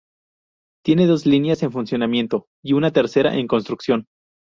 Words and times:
Tiene 0.83 1.05
dos 1.05 1.27
líneas 1.27 1.61
en 1.61 1.71
funcionamiento 1.71 2.47
y 2.65 2.73
una 2.73 2.89
tercera 2.89 3.35
en 3.35 3.45
construcción. 3.45 4.07